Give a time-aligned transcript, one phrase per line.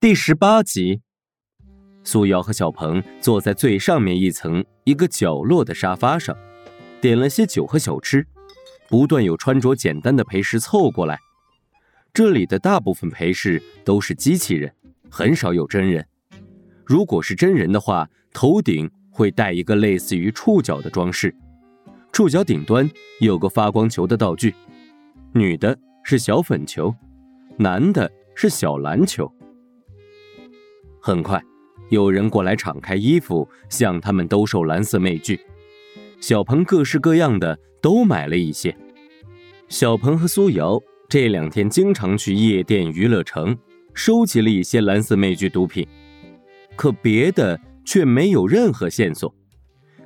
[0.00, 1.00] 第十八集，
[2.04, 6.36] 苏瑶和小鹏坐在最上面一层一个角落的沙发上，
[7.00, 8.24] 点了些酒和小吃，
[8.88, 11.18] 不断有穿着简单的陪侍凑过来。
[12.14, 14.72] 这里的大部分陪侍都是机器人，
[15.10, 16.06] 很少有真人。
[16.86, 21.34] 如果是真人的话，头顶会带一个类似于触角的装饰，
[22.12, 22.88] 触角顶端
[23.18, 24.54] 有个发光球的道具。
[25.32, 26.94] 女的是小粉球，
[27.56, 29.28] 男的是小蓝球。
[31.08, 31.42] 很快，
[31.88, 35.40] 有人过来敞开衣服，向他们兜售蓝色面具。
[36.20, 38.76] 小鹏各式各样的都买了一些。
[39.70, 43.56] 小鹏和苏瑶这两天经常去夜店、娱乐城，
[43.94, 45.88] 收集了一些蓝色面具毒品，
[46.76, 49.34] 可别的却没有任何线索。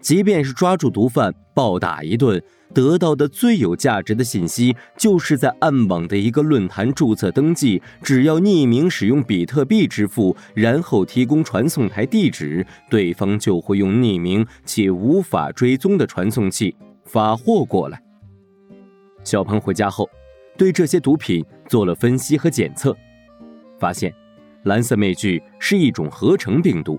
[0.00, 2.42] 即便是抓住毒贩，暴打一顿。
[2.74, 18.00] 得到的最有价值的信息，就是在暗网的一个论坛注册登记，只要匿名使用比特币支付，然后提供传送台地址，对方就会用匿名且无法追踪的传送器发货过来。
[19.24, 20.08] 小鹏回家后，
[20.56, 22.96] 对这些毒品做了分析和检测，
[23.78, 24.14] 发现
[24.64, 26.98] 蓝色霉菌是一种合成病毒，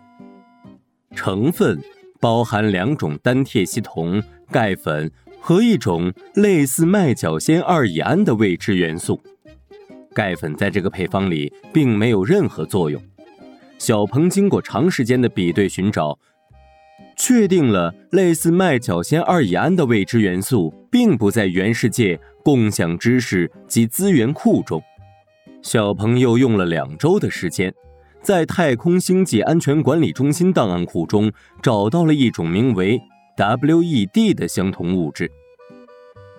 [1.16, 1.80] 成分
[2.20, 4.22] 包含两种单萜系统
[4.52, 5.10] 钙粉。
[5.40, 9.20] 和一种类似麦角酰二乙胺的未知元素，
[10.14, 13.02] 钙粉在这个配方里并没有任何作用。
[13.78, 16.20] 小鹏经过长时间的比对寻找，
[17.18, 24.82] 确定了类似麦角酰二乙胺的未知元素并不在原世界共享知识及资源库中。
[25.62, 27.74] 小鹏又用了两周的时间，
[28.22, 31.32] 在太空星际安全管理中心档案库中
[31.62, 33.02] 找到了一种名为。
[33.40, 35.32] WED 的相同物质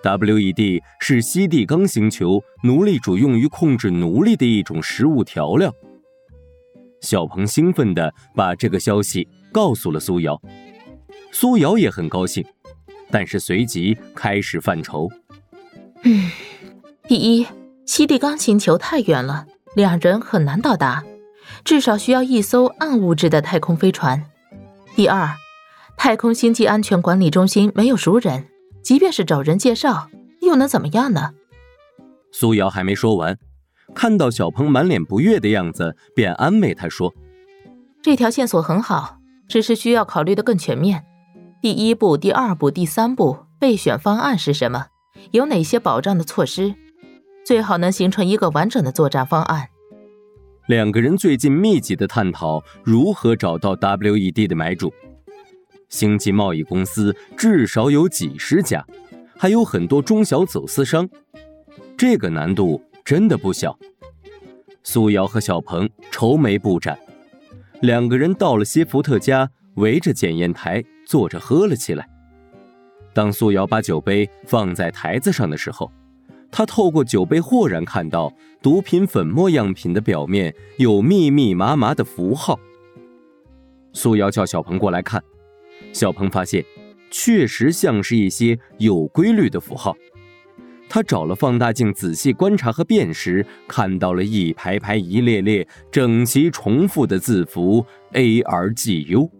[0.03, 5.73] ，WED 是西地刚星球奴隶主用于控制奴隶的一种食物调料。
[7.01, 10.39] 小鹏兴奋地把这个消息告诉了苏瑶，
[11.31, 12.45] 苏瑶也很高兴，
[13.09, 15.09] 但是随即开始犯愁。
[16.03, 16.29] 嗯，
[17.07, 17.47] 第一，
[17.83, 21.03] 西地刚星球太远了，两人很难到达，
[21.65, 24.23] 至少需要一艘暗物质的太空飞船。
[24.95, 25.27] 第二。
[25.97, 28.47] 太空星际安全管理中心没有熟人，
[28.81, 30.09] 即便是找人介绍，
[30.41, 31.31] 又能怎么样呢？
[32.31, 33.37] 苏瑶还没说完，
[33.93, 37.13] 看到小鹏满脸不悦的样子，便安慰他说
[38.01, 41.05] ：“这条线索很好，只是需要考虑的更全面。
[41.61, 44.87] 第一步、第二步、第三步备选方案是什么？
[45.31, 46.73] 有哪些保障的措施？
[47.45, 49.67] 最好能形成一个完整的作战方案。”
[50.67, 54.91] 两个人最近密集的探讨如何找到 WED 的买主。
[55.91, 58.83] 星际贸易公司至少有几十家，
[59.37, 61.07] 还有很多中小走私商，
[61.97, 63.77] 这个难度真的不小。
[64.83, 66.97] 苏瑶和小鹏愁眉不展，
[67.81, 72.09] 两个人到了谢福特家，围着检验台坐着喝了起来。
[73.13, 75.91] 当苏瑶把酒杯放在台子上的时候，
[76.49, 82.57] 他透过酒杯豁然看到毒品粉末样品的表面有密密麻麻的符号。
[83.91, 85.21] 苏瑶叫小鹏过来看。
[85.93, 86.63] 小鹏发现，
[87.09, 89.95] 确实像是一些有规律的符号。
[90.89, 99.31] 他找了放大镜仔细观察和辨识，看到了一排排、一列列、整齐重复的字符 A R G U。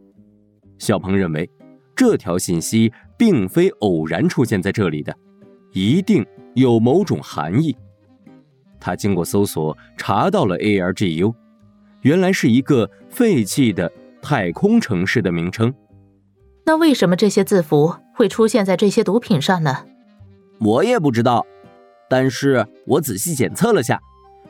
[0.78, 1.50] 小鹏认为，
[1.94, 5.14] 这条信息并非偶然出现在这里的，
[5.74, 6.26] 一定
[6.56, 7.76] 有某种含义。
[8.80, 11.36] 他经过搜索查到了 A R G U，
[12.02, 13.92] 原来是一个废弃的
[14.22, 15.74] 太空城市的名称。
[16.72, 19.80] 那为什么这些字符会出现在这些毒品上呢？
[20.58, 21.46] 我也不知道，
[22.10, 24.00] 但是我仔细检测了下，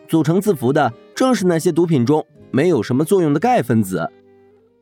[0.08, 4.08] 组成字符的正是那些毒品中没有什么作用的钙分子，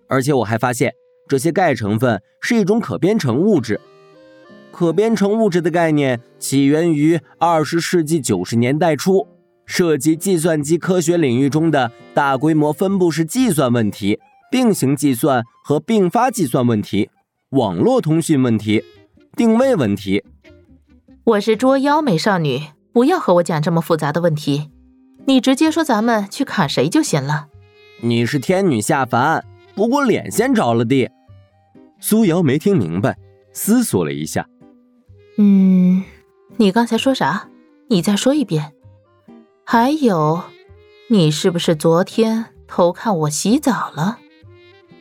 [0.09, 0.93] 而且我还发现
[1.29, 3.79] 这些钙成分是一种可编程物质。
[4.73, 9.25] 可编程物质的概念起源于二十世纪九十年代初，
[9.65, 14.19] 涉及计算机科学领域中的大规模分布式计算问题、
[14.51, 17.09] 并行计算和并发计算问题。
[17.51, 18.83] 网络通讯问题，
[19.35, 20.23] 定位问题。
[21.23, 22.61] 我是捉妖美少女，
[22.93, 24.69] 不要和我讲这么复杂的问题，
[25.25, 27.47] 你直接说咱们去砍谁就行了。
[28.01, 29.43] 你是天女下凡，
[29.73, 31.09] 不过脸先着了地。
[31.99, 33.17] 苏瑶没听明白，
[33.51, 34.47] 思索了一下。
[35.37, 36.03] 嗯，
[36.57, 37.49] 你刚才说啥？
[37.87, 38.73] 你再说一遍。
[39.65, 40.43] 还有，
[41.07, 44.19] 你是不是昨天偷看我洗澡了？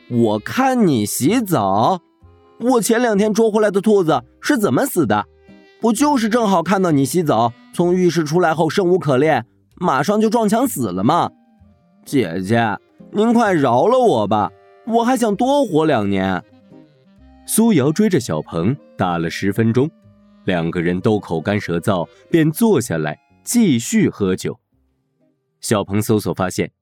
[0.08, 2.00] 我看你洗澡。
[2.60, 5.26] 我前两天捉回来的兔子是怎么死的？
[5.80, 9.46] 不就是正好看到你洗澡，从浴室出来后生无可恋，
[9.76, 11.30] 马上就撞墙死了吗？
[12.04, 12.76] 姐姐，
[13.12, 14.50] 您快饶了我吧，
[14.86, 16.42] 我还想多活两年。
[17.46, 19.88] 苏瑶追着小鹏打了十分钟，
[20.44, 24.58] 两个人都口干舌燥，便坐下来继续喝酒。
[25.60, 26.72] 小鹏搜索发现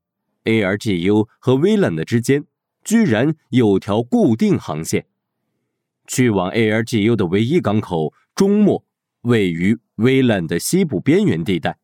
[0.44, 2.44] ，ARGU 和威兰的之间
[2.82, 5.04] 居然有条固定航线，
[6.06, 8.84] 去往 ARGU 的唯一港口中末
[9.22, 11.78] 位于威兰的西部边缘地带。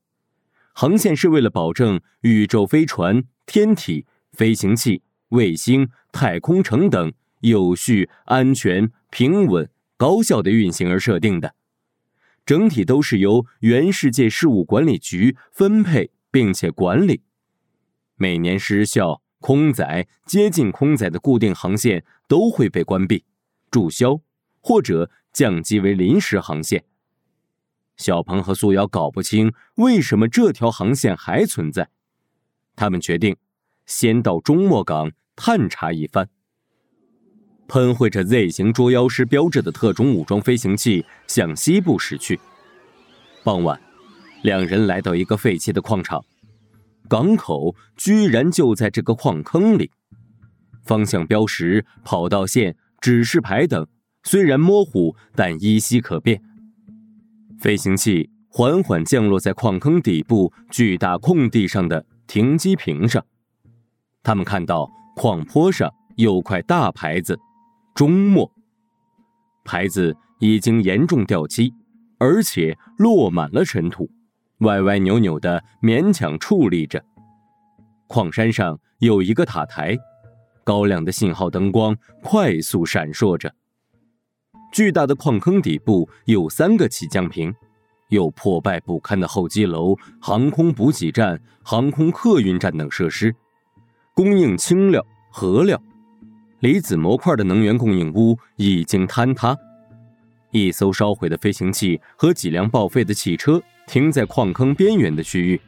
[0.74, 11.54] 航线是为了保证宇宙飞船、天体、飞行器、卫星、太空城等有序、安全、平稳、高效的运行而设定的，
[12.46, 17.22] 整体都是由原世界事务管理局分配并且管理。
[18.16, 23.24] 每年失效、空载、接近空载的固定航线都会被关闭、
[23.72, 24.20] 注销
[24.60, 26.84] 或者降级为临时航线。
[27.96, 31.88] 小鹏和苏瑶搞不清为什么这条航线还存在，
[32.76, 33.36] 他们决定
[33.86, 36.28] 先到中末港探查一番。
[37.68, 42.38] 喷绘着 Z 型捉妖师标志的特种武装飞行器向西部驶去。
[43.42, 43.80] 傍晚，
[44.42, 46.22] 两人来到一个废弃的矿场，
[47.08, 49.90] 港口居然就在这个矿坑里。
[50.84, 53.86] 方向标识、跑道线、指示牌等
[54.22, 56.40] 虽然模糊，但依稀可辨。
[57.58, 63.24] 飞行器缓缓降落在矿坑底部巨大空地上的停机坪上，
[64.22, 67.38] 他们看到矿坡上有块大牌子
[67.94, 68.50] “中末”，
[69.64, 71.74] 牌子已经严重掉漆，
[72.18, 74.08] 而且落满了尘土，
[74.58, 77.04] 歪歪扭扭的勉强矗立着。
[78.06, 79.96] 矿山上有一个塔台，
[80.64, 83.52] 高亮的信号灯光快速闪烁着。
[84.72, 87.54] 巨大的矿坑底部有三个起降坪，
[88.08, 93.34] 有破败不堪的候机楼、航空补给站、航空客运站等设施，
[94.14, 95.78] 供应氢料、核料、
[96.60, 99.56] 离子模块的能源供应屋已经坍塌。
[100.52, 105.60] 一艘烧毁的飞行器和几辆报废的汽车停在矿坑边缘的区域，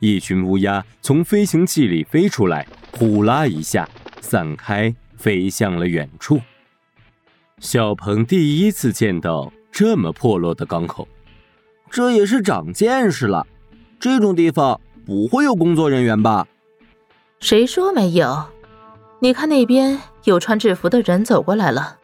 [0.00, 3.88] 一群乌鸦从飞行器里飞出来，呼啦一下
[4.26, 6.40] 散开，飞向了远处。
[7.60, 11.06] 小鹏第一次见到这么破落的港口，
[11.88, 13.46] 这也是长见识了。
[13.98, 16.46] 这种地方不会有工作人员吧？
[17.40, 18.44] 谁说没有？
[19.20, 21.98] 你看那边有穿制服的人走过来了。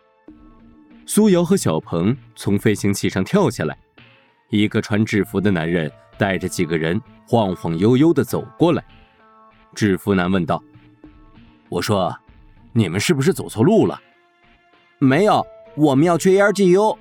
[1.04, 3.76] 苏瑶和小鹏从飞行器上跳下来，
[4.48, 8.82] 一个穿制服的男人带着几个人晃晃悠悠的走过来。
[9.74, 10.62] 制服男问道
[11.72, 12.14] ：“我说，
[12.74, 13.98] 你们是不是走错路了？”
[15.00, 16.98] 没有，我们要去 ARGU。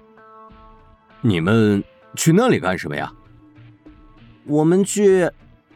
[1.19, 1.83] 你们
[2.15, 3.12] 去那里干什么呀？
[4.45, 5.29] 我们去，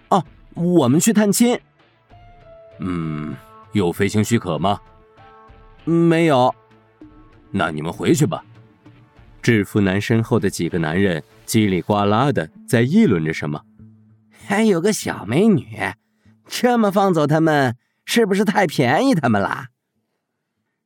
[0.08, 1.60] 哦，我们去探亲。
[2.80, 3.36] 嗯，
[3.74, 4.80] 有飞行许可吗？
[5.84, 6.56] 没有。
[7.52, 8.44] 那你们回去吧。
[9.42, 13.62] 制服男身后的几个男人叽里呱啦的在议论着什么。
[14.48, 15.78] 还有个小美女，
[16.48, 17.76] 这么放走他们，
[18.06, 19.68] 是不是太便宜他们了？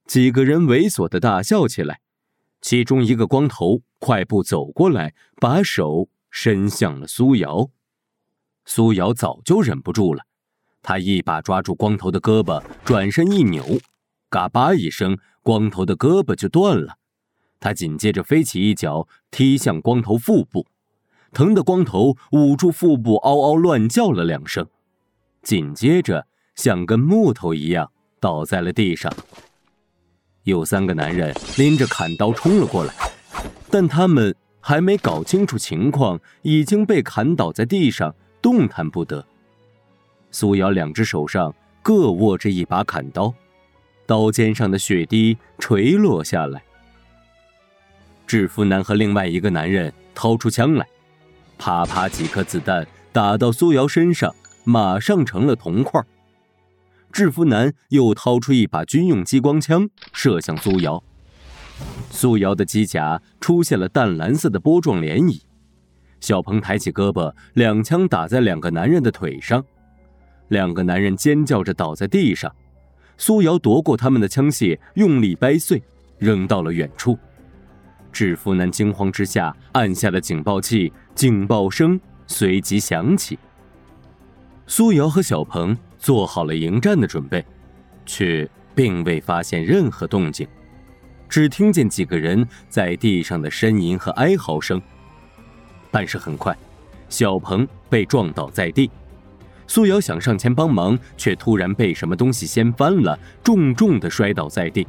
[0.05, 2.01] 几个人猥琐的大笑起来，
[2.61, 7.69] 其中一个光头快步走过来，把手伸向了苏瑶。
[8.65, 10.23] 苏瑶早就忍不住了，
[10.81, 13.63] 他一把抓住光头的胳膊，转身一扭，
[14.29, 16.97] 嘎巴一声，光头的胳膊就断了。
[17.59, 20.65] 他紧接着飞起一脚踢向光头腹部，
[21.33, 24.67] 疼得光头捂住腹部，嗷嗷乱叫了两声，
[25.43, 26.25] 紧接着
[26.59, 27.89] 像根木头一样
[28.19, 29.09] 倒在了地上。
[30.43, 32.93] 有三个男人拎着砍刀冲了过来，
[33.71, 39.25] 但他们还没搞清楚情况，已经被砍倒在地上，动弹不得。
[40.31, 43.33] 苏瑶两只手上各握着一把砍刀，
[44.05, 46.61] 刀尖上的血滴垂落下来。
[48.27, 50.85] 制服男和另外一个男人掏出枪来，
[51.57, 54.35] 啪啪几颗子弹打到苏瑶身上，
[54.65, 56.03] 马上成了铜块。
[57.11, 61.03] 制服男又掏出一把军用激光枪，射向苏瑶。
[62.09, 65.41] 苏瑶的机甲出现了淡蓝色的波状涟漪。
[66.19, 69.63] 小鹏抬起胳膊，两枪打在两个男人的腿上，
[70.49, 72.53] 两个男人尖叫着倒在地上。
[73.17, 75.81] 苏瑶夺过他们的枪械，用力掰碎，
[76.17, 77.17] 扔到了远处。
[78.11, 83.39] 制服男惊慌之下按下了警报器，警报声随即响起。
[84.67, 85.77] 苏瑶和小鹏。
[85.99, 87.45] 做好了迎战的准备，
[88.05, 90.47] 却并未发现任何动静，
[91.27, 94.81] 只听见几个人在地上的呻吟和哀嚎声。
[95.91, 96.57] 但是很快，
[97.09, 98.89] 小鹏被撞倒在地，
[99.67, 104.87] 苏瑶想上前帮忙，却突然被什么东西掀翻了，重重的摔倒在地。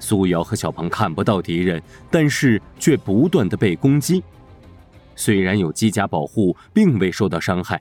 [0.00, 4.22] 苏瑶和小鹏看不到敌人，但是却不断的被攻击。
[5.16, 7.80] 虽然有机甲保护，并未受到伤害，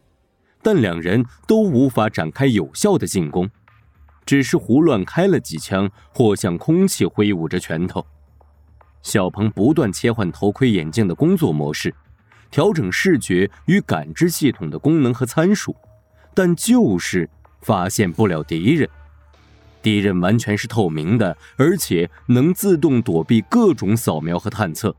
[0.63, 3.49] 但两人都无法展开有效的进攻，
[4.25, 8.03] 只是胡乱开了几枪，或向空气挥舞着拳头。
[9.01, 11.93] 小鹏不断切换头盔眼镜的工作模式。
[12.49, 15.75] 调整视觉与感知系统的功能和参数，
[16.35, 17.27] 但就是
[17.61, 18.87] 发现不了敌人。
[19.81, 24.95] 敌人完全是透明的，而且能自动躲避各种扫描和探测。